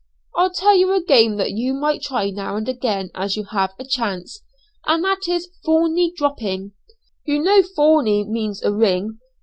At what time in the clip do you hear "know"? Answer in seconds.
7.39-7.61